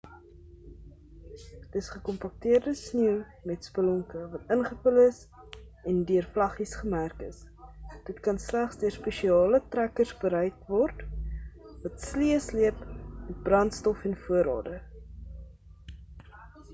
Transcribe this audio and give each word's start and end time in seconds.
dis 1.73 1.89
gekompakteerde 1.95 2.71
sneeu 2.79 3.17
met 3.49 3.67
spelonke 3.69 4.21
wat 4.31 4.49
ingevul 4.55 4.97
is 5.03 5.19
en 5.91 5.99
deur 6.11 6.29
vlaggies 6.37 6.73
gemerk 6.79 7.21
is 7.27 7.43
dit 8.09 8.23
kan 8.29 8.41
slegs 8.47 8.81
deur 8.85 8.95
spesiale 8.97 9.61
trekkers 9.77 10.15
bereik 10.25 10.57
word 10.73 11.05
wat 11.87 12.05
sleë 12.09 12.43
sleep 12.51 12.83
met 12.89 13.47
brandstof 13.53 14.05
en 14.11 14.17
voorraade 14.27 14.77